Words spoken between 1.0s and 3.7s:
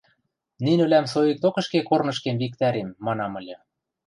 соикток ӹшке корнышкем виктӓрем»,– манам ыльы.